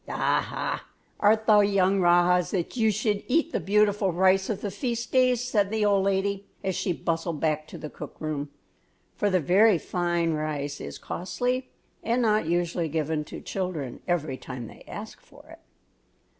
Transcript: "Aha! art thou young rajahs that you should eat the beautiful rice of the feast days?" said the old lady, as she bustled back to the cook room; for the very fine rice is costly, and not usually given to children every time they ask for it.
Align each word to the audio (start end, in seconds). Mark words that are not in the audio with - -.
"Aha! 0.09 0.83
art 1.19 1.45
thou 1.45 1.59
young 1.59 1.99
rajahs 1.99 2.49
that 2.49 2.75
you 2.75 2.89
should 2.89 3.23
eat 3.27 3.51
the 3.51 3.59
beautiful 3.59 4.11
rice 4.11 4.49
of 4.49 4.61
the 4.61 4.71
feast 4.71 5.11
days?" 5.11 5.43
said 5.43 5.69
the 5.69 5.85
old 5.85 6.03
lady, 6.03 6.47
as 6.63 6.73
she 6.75 6.91
bustled 6.91 7.39
back 7.39 7.67
to 7.67 7.77
the 7.77 7.87
cook 7.87 8.15
room; 8.19 8.49
for 9.15 9.29
the 9.29 9.39
very 9.39 9.77
fine 9.77 10.33
rice 10.33 10.81
is 10.81 10.97
costly, 10.97 11.69
and 12.03 12.19
not 12.23 12.47
usually 12.47 12.89
given 12.89 13.23
to 13.25 13.41
children 13.41 14.01
every 14.07 14.37
time 14.37 14.65
they 14.65 14.83
ask 14.87 15.19
for 15.21 15.45
it. 15.51 15.59